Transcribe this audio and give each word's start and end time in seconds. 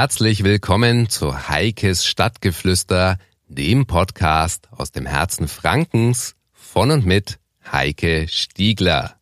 Herzlich 0.00 0.44
willkommen 0.44 1.10
zu 1.10 1.50
Heikes 1.50 2.06
Stadtgeflüster, 2.06 3.18
dem 3.48 3.86
Podcast 3.86 4.66
aus 4.70 4.92
dem 4.92 5.04
Herzen 5.04 5.46
Frankens 5.46 6.36
von 6.54 6.90
und 6.90 7.04
mit 7.04 7.38
Heike 7.70 8.26
Stiegler. 8.26 9.16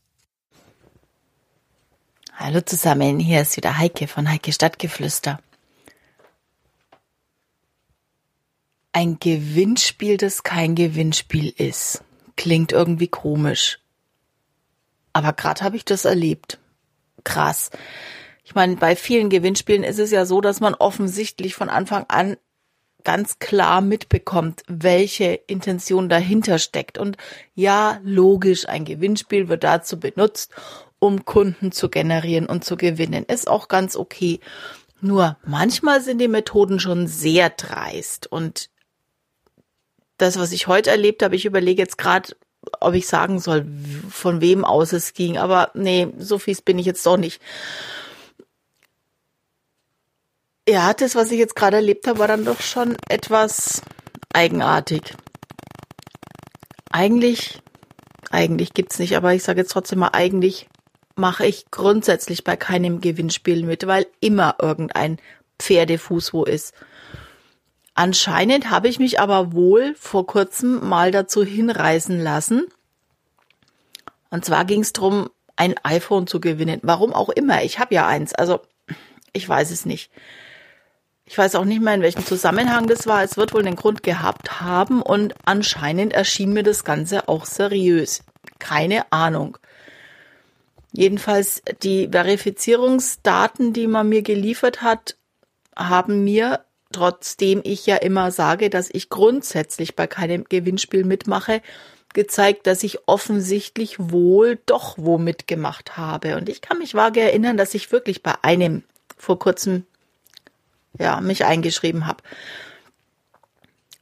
Hallo 2.32 2.60
zusammen, 2.60 3.18
hier 3.18 3.40
ist 3.40 3.56
wieder 3.56 3.76
Heike 3.76 4.06
von 4.06 4.30
Heike 4.30 4.52
Stadtgeflüster. 4.52 5.40
Ein 8.92 9.18
Gewinnspiel, 9.18 10.16
das 10.16 10.44
kein 10.44 10.76
Gewinnspiel 10.76 11.48
ist, 11.56 12.04
klingt 12.36 12.70
irgendwie 12.70 13.08
komisch. 13.08 13.80
Aber 15.12 15.32
gerade 15.32 15.62
habe 15.62 15.74
ich 15.74 15.84
das 15.84 16.04
erlebt. 16.04 16.60
Krass. 17.24 17.72
Ich 18.48 18.54
meine, 18.54 18.76
bei 18.76 18.96
vielen 18.96 19.28
Gewinnspielen 19.28 19.84
ist 19.84 19.98
es 19.98 20.10
ja 20.10 20.24
so, 20.24 20.40
dass 20.40 20.60
man 20.60 20.72
offensichtlich 20.72 21.54
von 21.54 21.68
Anfang 21.68 22.06
an 22.08 22.38
ganz 23.04 23.40
klar 23.40 23.82
mitbekommt, 23.82 24.62
welche 24.68 25.34
Intention 25.34 26.08
dahinter 26.08 26.58
steckt. 26.58 26.96
Und 26.96 27.18
ja, 27.54 28.00
logisch, 28.02 28.66
ein 28.66 28.86
Gewinnspiel 28.86 29.50
wird 29.50 29.64
dazu 29.64 30.00
benutzt, 30.00 30.50
um 30.98 31.26
Kunden 31.26 31.72
zu 31.72 31.90
generieren 31.90 32.46
und 32.46 32.64
zu 32.64 32.78
gewinnen. 32.78 33.26
Ist 33.26 33.48
auch 33.48 33.68
ganz 33.68 33.96
okay. 33.96 34.40
Nur 35.02 35.36
manchmal 35.44 36.00
sind 36.00 36.16
die 36.16 36.26
Methoden 36.26 36.80
schon 36.80 37.06
sehr 37.06 37.50
dreist. 37.50 38.32
Und 38.32 38.70
das, 40.16 40.38
was 40.38 40.52
ich 40.52 40.68
heute 40.68 40.88
erlebt 40.88 41.22
habe, 41.22 41.36
ich 41.36 41.44
überlege 41.44 41.82
jetzt 41.82 41.98
gerade, 41.98 42.34
ob 42.80 42.94
ich 42.94 43.08
sagen 43.08 43.40
soll, 43.40 43.66
von 44.08 44.40
wem 44.40 44.64
aus 44.64 44.94
es 44.94 45.12
ging. 45.12 45.36
Aber 45.36 45.70
nee, 45.74 46.08
so 46.16 46.38
fies 46.38 46.62
bin 46.62 46.78
ich 46.78 46.86
jetzt 46.86 47.04
doch 47.04 47.18
nicht. 47.18 47.42
Ja, 50.68 50.92
das, 50.92 51.14
was 51.14 51.30
ich 51.30 51.38
jetzt 51.38 51.56
gerade 51.56 51.76
erlebt 51.76 52.06
habe, 52.06 52.18
war 52.18 52.28
dann 52.28 52.44
doch 52.44 52.60
schon 52.60 52.98
etwas 53.08 53.80
eigenartig. 54.34 55.14
Eigentlich, 56.90 57.62
eigentlich 58.30 58.74
gibt's 58.74 58.98
nicht, 58.98 59.16
aber 59.16 59.32
ich 59.32 59.42
sage 59.42 59.62
jetzt 59.62 59.72
trotzdem 59.72 60.00
mal, 60.00 60.10
eigentlich 60.12 60.68
mache 61.16 61.46
ich 61.46 61.70
grundsätzlich 61.70 62.44
bei 62.44 62.56
keinem 62.56 63.00
Gewinnspiel 63.00 63.64
mit, 63.64 63.86
weil 63.86 64.08
immer 64.20 64.56
irgendein 64.60 65.16
Pferdefuß 65.58 66.34
wo 66.34 66.44
ist. 66.44 66.74
Anscheinend 67.94 68.68
habe 68.68 68.88
ich 68.88 68.98
mich 68.98 69.20
aber 69.20 69.54
wohl 69.54 69.94
vor 69.98 70.26
kurzem 70.26 70.86
mal 70.86 71.12
dazu 71.12 71.42
hinreißen 71.44 72.20
lassen. 72.20 72.66
Und 74.28 74.44
zwar 74.44 74.66
ging 74.66 74.82
es 74.82 74.92
darum, 74.92 75.30
ein 75.56 75.76
iPhone 75.82 76.26
zu 76.26 76.40
gewinnen. 76.40 76.80
Warum 76.82 77.14
auch 77.14 77.30
immer. 77.30 77.62
Ich 77.62 77.78
habe 77.78 77.94
ja 77.94 78.06
eins. 78.06 78.34
Also 78.34 78.60
ich 79.32 79.48
weiß 79.48 79.70
es 79.70 79.86
nicht. 79.86 80.10
Ich 81.30 81.36
weiß 81.36 81.56
auch 81.56 81.66
nicht 81.66 81.82
mehr, 81.82 81.92
in 81.92 82.00
welchem 82.00 82.24
Zusammenhang 82.24 82.86
das 82.86 83.06
war. 83.06 83.22
Es 83.22 83.36
wird 83.36 83.52
wohl 83.52 83.62
den 83.62 83.76
Grund 83.76 84.02
gehabt 84.02 84.62
haben 84.62 85.02
und 85.02 85.34
anscheinend 85.44 86.14
erschien 86.14 86.54
mir 86.54 86.62
das 86.62 86.84
Ganze 86.84 87.28
auch 87.28 87.44
seriös. 87.44 88.22
Keine 88.58 89.12
Ahnung. 89.12 89.58
Jedenfalls 90.90 91.62
die 91.82 92.08
Verifizierungsdaten, 92.10 93.74
die 93.74 93.88
man 93.88 94.08
mir 94.08 94.22
geliefert 94.22 94.80
hat, 94.80 95.16
haben 95.76 96.24
mir, 96.24 96.64
trotzdem 96.92 97.60
ich 97.62 97.84
ja 97.84 97.96
immer 97.96 98.30
sage, 98.30 98.70
dass 98.70 98.88
ich 98.90 99.10
grundsätzlich 99.10 99.94
bei 99.94 100.06
keinem 100.06 100.44
Gewinnspiel 100.44 101.04
mitmache, 101.04 101.60
gezeigt, 102.14 102.66
dass 102.66 102.82
ich 102.82 103.06
offensichtlich 103.06 103.96
wohl 103.98 104.58
doch 104.64 104.94
wo 104.96 105.18
mitgemacht 105.18 105.98
habe. 105.98 106.38
Und 106.38 106.48
ich 106.48 106.62
kann 106.62 106.78
mich 106.78 106.94
vage 106.94 107.20
erinnern, 107.20 107.58
dass 107.58 107.74
ich 107.74 107.92
wirklich 107.92 108.22
bei 108.22 108.32
einem 108.40 108.82
vor 109.18 109.38
kurzem 109.38 109.84
ja, 110.98 111.20
mich 111.20 111.44
eingeschrieben 111.44 112.06
habe. 112.06 112.22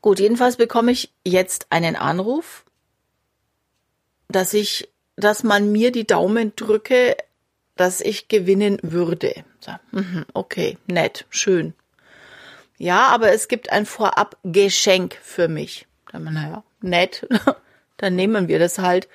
Gut, 0.01 0.21
jedenfalls 0.21 0.57
bekomme 0.57 0.93
ich 0.93 1.13
jetzt 1.25 1.67
einen 1.71 1.97
Anruf, 1.97 2.65
dass 4.29 4.55
ich, 4.55 4.89
dass 5.17 5.43
man 5.43 5.73
mir 5.73 5.91
die 5.91 6.07
Daumen 6.07 6.55
drücke, 6.55 7.17
dass 7.77 8.01
ich 8.01 8.29
gewinnen 8.29 8.79
würde. 8.83 9.45
So, 9.61 9.73
mhm, 9.93 10.25
okay, 10.33 10.79
nett, 10.87 11.27
schön. 11.31 11.75
Ja, 12.79 13.09
aber 13.09 13.33
es 13.33 13.49
gibt 13.49 13.73
ein 13.73 13.87
Vorab-Geschenk 13.87 15.19
für 15.23 15.49
mich. 15.49 15.87
Dann, 16.13 16.25
naja, 16.25 16.63
nett, 16.81 17.27
dann 17.97 18.15
nehmen 18.15 18.49
wir 18.49 18.59
das 18.59 18.79
halt. 18.79 19.09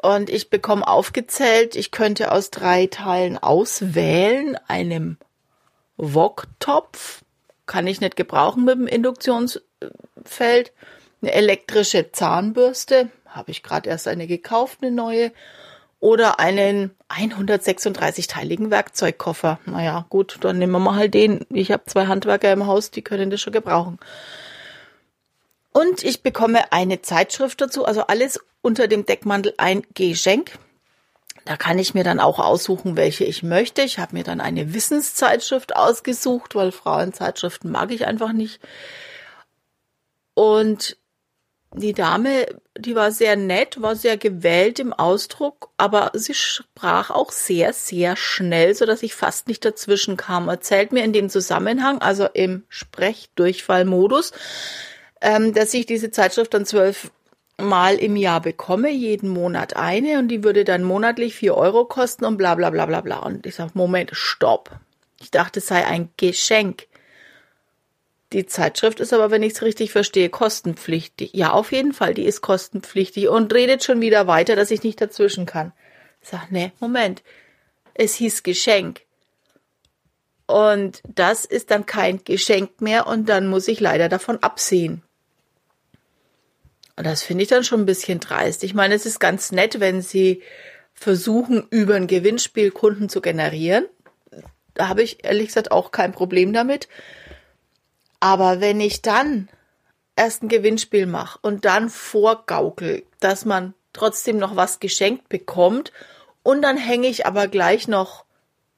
Und 0.00 0.30
ich 0.30 0.48
bekomme 0.48 0.86
aufgezählt, 0.86 1.74
ich 1.74 1.90
könnte 1.90 2.30
aus 2.30 2.50
drei 2.50 2.86
Teilen 2.86 3.36
auswählen, 3.36 4.56
einem 4.68 5.18
Woktopf, 5.98 7.22
kann 7.66 7.86
ich 7.86 8.00
nicht 8.00 8.16
gebrauchen 8.16 8.64
mit 8.64 8.76
dem 8.76 8.86
Induktionsfeld. 8.86 10.72
Eine 11.20 11.32
elektrische 11.32 12.12
Zahnbürste, 12.12 13.10
habe 13.26 13.50
ich 13.50 13.62
gerade 13.62 13.90
erst 13.90 14.08
eine 14.08 14.26
gekauft, 14.26 14.78
eine 14.80 14.90
neue. 14.90 15.32
Oder 16.00 16.38
einen 16.38 16.92
136-teiligen 17.08 18.70
Werkzeugkoffer. 18.70 19.58
Naja, 19.66 20.06
gut, 20.08 20.38
dann 20.42 20.58
nehmen 20.58 20.72
wir 20.72 20.78
mal 20.78 20.94
halt 20.94 21.12
den. 21.12 21.44
Ich 21.50 21.72
habe 21.72 21.86
zwei 21.86 22.06
Handwerker 22.06 22.52
im 22.52 22.66
Haus, 22.66 22.92
die 22.92 23.02
können 23.02 23.30
das 23.30 23.40
schon 23.40 23.52
gebrauchen. 23.52 23.98
Und 25.72 26.04
ich 26.04 26.22
bekomme 26.22 26.72
eine 26.72 27.02
Zeitschrift 27.02 27.60
dazu, 27.60 27.84
also 27.84 28.02
alles 28.02 28.40
unter 28.62 28.86
dem 28.86 29.06
Deckmantel 29.06 29.54
ein 29.56 29.82
Geschenk. 29.94 30.52
Da 31.48 31.56
kann 31.56 31.78
ich 31.78 31.94
mir 31.94 32.04
dann 32.04 32.20
auch 32.20 32.40
aussuchen, 32.40 32.98
welche 32.98 33.24
ich 33.24 33.42
möchte. 33.42 33.80
Ich 33.80 33.98
habe 33.98 34.14
mir 34.14 34.22
dann 34.22 34.42
eine 34.42 34.74
Wissenszeitschrift 34.74 35.74
ausgesucht, 35.74 36.54
weil 36.54 36.72
Frauenzeitschriften 36.72 37.70
mag 37.70 37.90
ich 37.90 38.06
einfach 38.06 38.34
nicht. 38.34 38.60
Und 40.34 40.98
die 41.72 41.94
Dame, 41.94 42.44
die 42.76 42.94
war 42.94 43.12
sehr 43.12 43.36
nett, 43.36 43.80
war 43.80 43.96
sehr 43.96 44.18
gewählt 44.18 44.78
im 44.78 44.92
Ausdruck, 44.92 45.70
aber 45.78 46.10
sie 46.12 46.34
sprach 46.34 47.08
auch 47.08 47.32
sehr, 47.32 47.72
sehr 47.72 48.14
schnell, 48.14 48.74
so 48.74 48.84
dass 48.84 49.02
ich 49.02 49.14
fast 49.14 49.48
nicht 49.48 49.64
dazwischen 49.64 50.18
kam. 50.18 50.50
Erzählt 50.50 50.92
mir 50.92 51.02
in 51.02 51.14
dem 51.14 51.30
Zusammenhang, 51.30 52.02
also 52.02 52.26
im 52.26 52.64
Sprechdurchfallmodus, 52.68 54.32
ähm, 55.22 55.54
dass 55.54 55.72
ich 55.72 55.86
diese 55.86 56.10
Zeitschrift 56.10 56.52
dann 56.52 56.66
zwölf 56.66 57.10
Mal 57.60 57.96
im 57.96 58.14
Jahr 58.14 58.40
bekomme, 58.40 58.90
jeden 58.90 59.28
Monat 59.28 59.74
eine 59.74 60.20
und 60.20 60.28
die 60.28 60.44
würde 60.44 60.64
dann 60.64 60.84
monatlich 60.84 61.34
vier 61.34 61.56
Euro 61.56 61.84
kosten 61.84 62.24
und 62.24 62.36
bla 62.36 62.54
bla 62.54 62.70
bla 62.70 62.86
bla 62.86 63.00
bla. 63.00 63.18
Und 63.18 63.46
ich 63.46 63.56
sage, 63.56 63.72
Moment, 63.74 64.10
stopp. 64.12 64.70
Ich 65.20 65.32
dachte, 65.32 65.58
es 65.58 65.66
sei 65.66 65.84
ein 65.84 66.10
Geschenk. 66.16 66.86
Die 68.32 68.46
Zeitschrift 68.46 69.00
ist 69.00 69.12
aber, 69.12 69.30
wenn 69.30 69.42
ich 69.42 69.54
es 69.54 69.62
richtig 69.62 69.90
verstehe, 69.90 70.28
kostenpflichtig. 70.28 71.30
Ja, 71.32 71.52
auf 71.52 71.72
jeden 71.72 71.92
Fall, 71.92 72.14
die 72.14 72.26
ist 72.26 72.42
kostenpflichtig 72.42 73.28
und 73.28 73.52
redet 73.52 73.82
schon 73.82 74.00
wieder 74.00 74.26
weiter, 74.26 74.54
dass 74.54 74.70
ich 74.70 74.82
nicht 74.82 75.00
dazwischen 75.00 75.46
kann. 75.46 75.72
Ich 76.22 76.28
sag, 76.28 76.52
ne, 76.52 76.72
Moment. 76.78 77.22
Es 77.94 78.14
hieß 78.14 78.42
Geschenk. 78.42 79.00
Und 80.46 81.02
das 81.08 81.44
ist 81.44 81.70
dann 81.70 81.86
kein 81.86 82.22
Geschenk 82.22 82.80
mehr 82.80 83.06
und 83.06 83.28
dann 83.28 83.48
muss 83.48 83.66
ich 83.66 83.80
leider 83.80 84.08
davon 84.08 84.42
absehen. 84.42 85.02
Und 86.98 87.06
das 87.06 87.22
finde 87.22 87.44
ich 87.44 87.48
dann 87.48 87.62
schon 87.62 87.82
ein 87.82 87.86
bisschen 87.86 88.18
dreist. 88.18 88.64
Ich 88.64 88.74
meine, 88.74 88.92
es 88.92 89.06
ist 89.06 89.20
ganz 89.20 89.52
nett, 89.52 89.78
wenn 89.78 90.02
sie 90.02 90.42
versuchen, 90.94 91.64
über 91.70 91.94
ein 91.94 92.08
Gewinnspiel 92.08 92.72
Kunden 92.72 93.08
zu 93.08 93.20
generieren. 93.20 93.86
Da 94.74 94.88
habe 94.88 95.04
ich 95.04 95.24
ehrlich 95.24 95.46
gesagt 95.46 95.70
auch 95.70 95.92
kein 95.92 96.10
Problem 96.10 96.52
damit. 96.52 96.88
Aber 98.18 98.60
wenn 98.60 98.80
ich 98.80 99.00
dann 99.00 99.48
erst 100.16 100.42
ein 100.42 100.48
Gewinnspiel 100.48 101.06
mache 101.06 101.38
und 101.40 101.64
dann 101.64 101.88
vorgaukel, 101.88 103.04
dass 103.20 103.44
man 103.44 103.74
trotzdem 103.92 104.36
noch 104.36 104.56
was 104.56 104.80
geschenkt 104.80 105.28
bekommt 105.28 105.92
und 106.42 106.62
dann 106.62 106.76
hänge 106.76 107.06
ich 107.06 107.26
aber 107.26 107.46
gleich 107.46 107.86
noch 107.86 108.24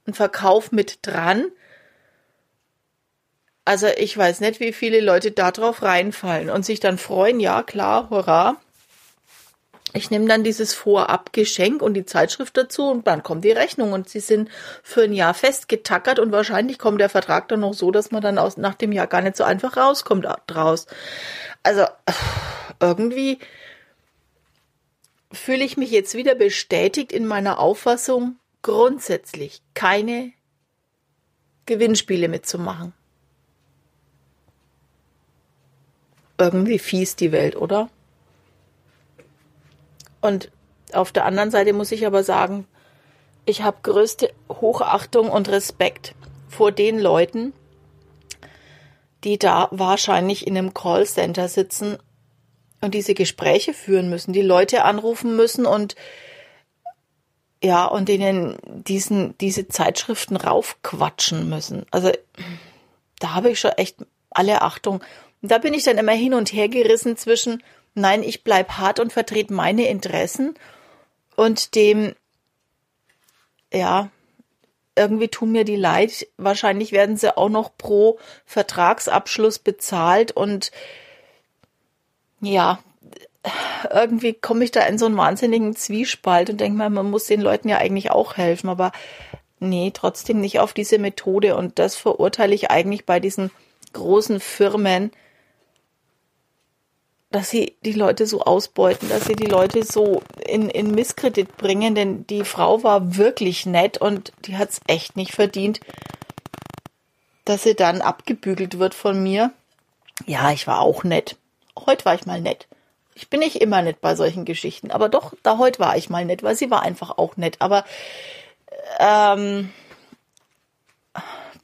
einen 0.05 0.13
Verkauf 0.13 0.73
mit 0.73 0.99
dran, 1.07 1.47
also 3.65 3.87
ich 3.87 4.17
weiß 4.17 4.41
nicht, 4.41 4.61
wie 4.61 4.73
viele 4.73 5.01
Leute 5.01 5.31
da 5.31 5.51
drauf 5.51 5.83
reinfallen 5.83 6.51
und 6.51 6.65
sich 6.65 6.81
dann 6.81 6.99
freuen, 6.99 7.41
ja 7.41 7.63
klar, 7.63 8.11
hurra. 8.11 8.57
Ich 9.93 10.11
nehme 10.11 10.27
dann 10.27 10.45
dieses 10.45 10.73
Vorabgeschenk 10.73 11.83
und 11.83 11.95
die 11.95 12.05
Zeitschrift 12.05 12.57
dazu 12.57 12.89
und 12.89 13.09
dann 13.09 13.25
kommt 13.25 13.45
die 13.45 13.51
Rechnung 13.51 13.93
und 13.93 14.09
sie 14.09 14.21
sind 14.21 14.49
für 14.85 15.03
ein 15.03 15.13
Jahr 15.13 15.35
festgetackert 15.35 16.21
und 16.21 16.31
wahrscheinlich 16.31 16.79
kommt 16.79 17.01
der 17.01 17.09
Vertrag 17.09 17.49
dann 17.49 17.61
noch 17.61 17.75
so, 17.75 17.91
dass 17.91 18.13
man 18.13 18.23
dann 18.23 18.39
aus, 18.39 18.57
nach 18.57 18.75
dem 18.75 18.93
Jahr 18.93 19.09
gar 19.09 19.21
nicht 19.21 19.37
so 19.37 19.43
einfach 19.43 19.77
rauskommt 19.77 20.29
draus. 20.47 20.87
Also 21.65 21.87
irgendwie 22.81 23.41
fühle 25.33 25.65
ich 25.65 25.77
mich 25.77 25.91
jetzt 25.91 26.15
wieder 26.15 26.37
bestätigt 26.37 27.13
in 27.13 27.27
meiner 27.27 27.59
Auffassung, 27.59 28.37
grundsätzlich 28.63 29.61
keine 29.75 30.33
Gewinnspiele 31.67 32.29
mitzumachen. 32.29 32.95
Irgendwie 36.41 36.79
fies 36.79 37.17
die 37.17 37.33
Welt, 37.33 37.57
oder? 37.57 37.89
Und 40.21 40.51
auf 40.93 41.13
der 41.13 41.25
anderen 41.25 41.51
Seite 41.51 41.73
muss 41.73 41.93
ich 41.93 42.07
aber 42.07 42.25
sagen, 42.25 42.67
ich 43.47 43.63
habe 43.63 43.79
größte 43.83 44.33
Hochachtung 44.49 45.31
und 45.31 45.49
Respekt 45.49 46.15
vor 46.49 46.73
den 46.73 46.99
Leuten, 46.99 47.53
die 49.25 49.39
da 49.39 49.69
wahrscheinlich 49.71 50.47
in 50.47 50.57
einem 50.57 50.75
Callcenter 50.75 51.49
sitzen 51.49 51.99
und 52.81 52.95
diese 52.95 53.15
Gespräche 53.15 53.75
führen 53.75 54.11
müssen, 54.11 54.33
die 54.33 54.43
Leute 54.43 54.85
anrufen 54.85 55.37
müssen 55.37 55.67
und 55.67 55.95
ja, 57.63 57.85
und 57.85 58.09
denen 58.09 58.57
diesen, 58.65 59.37
diese 59.39 59.69
Zeitschriften 59.69 60.37
raufquatschen 60.37 61.49
müssen. 61.51 61.85
Also 61.91 62.11
da 63.19 63.35
habe 63.35 63.51
ich 63.51 63.61
schon 63.61 63.73
echt 63.73 63.97
alle 64.31 64.63
Achtung. 64.63 65.03
Und 65.43 65.51
da 65.51 65.59
bin 65.59 65.75
ich 65.75 65.85
dann 65.85 65.99
immer 65.99 66.13
hin 66.13 66.35
und 66.35 66.53
her 66.53 66.69
gerissen 66.69 67.17
zwischen, 67.17 67.63
nein, 67.95 68.23
ich 68.23 68.45
bleib 68.45 68.73
hart 68.73 69.01
und 69.01 69.13
vertrete 69.13 69.53
meine 69.53 69.89
Interessen 69.89 70.55
und 71.37 71.75
dem, 71.75 72.15
ja, 73.73 74.11
irgendwie 74.97 75.29
tun 75.29 75.53
mir 75.53 75.65
die 75.65 75.77
leid. 75.77 76.27
Wahrscheinlich 76.37 76.93
werden 76.93 77.17
sie 77.17 77.37
auch 77.37 77.49
noch 77.49 77.77
pro 77.79 78.19
Vertragsabschluss 78.45 79.59
bezahlt 79.59 80.33
und 80.33 80.71
ja, 82.43 82.81
irgendwie 83.91 84.35
komme 84.35 84.65
ich 84.65 84.71
da 84.71 84.83
in 84.83 84.99
so 84.99 85.07
einen 85.07 85.17
wahnsinnigen 85.17 85.75
Zwiespalt 85.75 86.51
und 86.51 86.61
denke 86.61 86.77
mal, 86.77 86.91
man 86.91 87.11
muss 87.11 87.25
den 87.25 87.41
Leuten 87.41 87.69
ja 87.69 87.79
eigentlich 87.79 88.11
auch 88.11 88.37
helfen, 88.37 88.69
aber 88.69 88.93
nee, 89.59 89.91
trotzdem 89.95 90.41
nicht 90.41 90.59
auf 90.61 90.73
diese 90.73 90.99
Methode. 90.99 91.57
Und 91.57 91.79
das 91.79 91.97
verurteile 91.97 92.55
ich 92.55 92.71
eigentlich 92.71 93.07
bei 93.07 93.21
diesen 93.21 93.51
großen 93.93 94.41
Firmen, 94.41 95.11
dass 97.31 97.49
sie 97.51 97.77
die 97.85 97.93
Leute 97.93 98.27
so 98.27 98.43
ausbeuten, 98.43 99.09
dass 99.09 99.25
sie 99.25 99.37
die 99.37 99.47
Leute 99.47 99.85
so 99.85 100.23
in, 100.47 100.69
in 100.69 100.91
Misskredit 100.91 101.57
bringen, 101.57 101.95
denn 101.95 102.27
die 102.27 102.45
Frau 102.45 102.83
war 102.83 103.17
wirklich 103.17 103.67
nett 103.67 103.99
und 103.99 104.33
die 104.47 104.57
hat 104.57 104.71
es 104.71 104.81
echt 104.89 105.17
nicht 105.17 105.33
verdient, 105.33 105.81
dass 107.45 107.63
sie 107.63 107.75
dann 107.75 108.01
abgebügelt 108.03 108.79
wird 108.79 108.95
von 108.95 109.23
mir. 109.23 109.53
Ja, 110.27 110.51
ich 110.51 110.67
war 110.67 110.81
auch 110.81 111.05
nett. 111.05 111.37
Heute 111.87 112.05
war 112.05 112.15
ich 112.15 112.27
mal 112.27 112.41
nett. 112.41 112.67
Ich 113.15 113.29
bin 113.29 113.41
nicht 113.41 113.57
immer 113.57 113.83
nett 113.83 114.01
bei 114.01 114.17
solchen 114.17 114.45
Geschichten, 114.45 114.91
aber 114.91 115.09
doch, 115.09 115.35
da 115.43 115.59
heute 115.59 115.79
war 115.79 115.97
ich 115.97 116.11
mal 116.11 116.25
nett, 116.25 116.43
weil 116.43 116.57
sie 116.57 116.71
war 116.71 116.83
einfach 116.83 117.17
auch 117.17 117.37
nett. 117.37 117.57
Aber 117.61 117.85
ähm, 118.99 119.71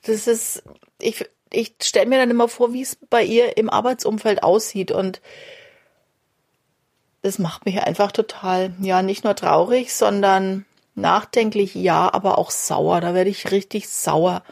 das 0.02 0.26
ist, 0.26 0.62
ich, 1.00 1.24
ich 1.50 1.74
stelle 1.82 2.06
mir 2.06 2.18
dann 2.18 2.30
immer 2.30 2.48
vor, 2.48 2.72
wie 2.72 2.82
es 2.82 2.96
bei 3.08 3.22
ihr 3.22 3.56
im 3.56 3.70
Arbeitsumfeld 3.70 4.42
aussieht 4.42 4.90
und 4.90 5.20
das 7.22 7.38
macht 7.38 7.66
mich 7.66 7.82
einfach 7.82 8.12
total, 8.12 8.72
ja, 8.80 9.02
nicht 9.02 9.24
nur 9.24 9.34
traurig, 9.34 9.92
sondern 9.92 10.64
nachdenklich, 10.94 11.74
ja, 11.74 12.12
aber 12.12 12.38
auch 12.38 12.50
sauer. 12.50 13.00
Da 13.00 13.14
werde 13.14 13.30
ich 13.30 13.50
richtig 13.50 13.88
sauer. 13.88 14.42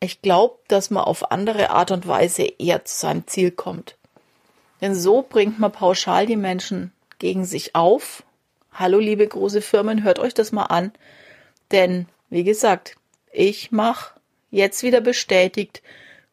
Ich 0.00 0.20
glaube, 0.20 0.58
dass 0.68 0.90
man 0.90 1.04
auf 1.04 1.30
andere 1.30 1.70
Art 1.70 1.92
und 1.92 2.08
Weise 2.08 2.42
eher 2.58 2.84
zu 2.84 2.96
seinem 2.96 3.26
Ziel 3.26 3.50
kommt. 3.52 3.96
Denn 4.80 4.94
so 4.94 5.22
bringt 5.22 5.58
man 5.58 5.72
pauschal 5.72 6.26
die 6.26 6.36
Menschen 6.36 6.92
gegen 7.18 7.44
sich 7.44 7.74
auf. 7.74 8.24
Hallo, 8.72 8.98
liebe 8.98 9.26
große 9.26 9.60
Firmen, 9.60 10.04
hört 10.04 10.18
euch 10.18 10.34
das 10.34 10.52
mal 10.52 10.66
an. 10.66 10.92
Denn, 11.70 12.06
wie 12.30 12.44
gesagt, 12.44 12.96
ich 13.32 13.72
mache 13.72 14.18
jetzt 14.50 14.82
wieder 14.82 15.00
bestätigt 15.00 15.82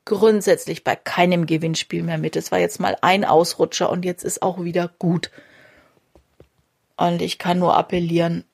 grundsätzlich 0.05 0.83
bei 0.83 0.95
keinem 0.95 1.45
Gewinnspiel 1.45 2.03
mehr 2.03 2.17
mit. 2.17 2.35
Es 2.35 2.51
war 2.51 2.59
jetzt 2.59 2.79
mal 2.79 2.97
ein 3.01 3.25
Ausrutscher 3.25 3.89
und 3.89 4.05
jetzt 4.05 4.23
ist 4.23 4.41
auch 4.41 4.63
wieder 4.63 4.89
gut. 4.99 5.31
Und 6.95 7.21
ich 7.21 7.39
kann 7.39 7.59
nur 7.59 7.75
appellieren, 7.75 8.45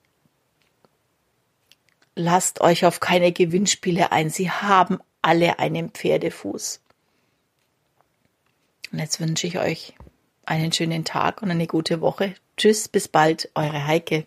lasst 2.14 2.60
euch 2.60 2.84
auf 2.86 3.00
keine 3.00 3.32
Gewinnspiele 3.32 4.10
ein. 4.12 4.30
Sie 4.30 4.50
haben 4.50 4.98
alle 5.20 5.58
einen 5.58 5.90
Pferdefuß. 5.90 6.80
Und 8.90 8.98
jetzt 8.98 9.20
wünsche 9.20 9.46
ich 9.46 9.58
euch 9.58 9.94
einen 10.44 10.72
schönen 10.72 11.04
Tag 11.04 11.42
und 11.42 11.50
eine 11.50 11.66
gute 11.66 12.00
Woche. 12.00 12.34
Tschüss, 12.56 12.88
bis 12.88 13.08
bald, 13.08 13.50
eure 13.54 13.86
Heike. 13.86 14.26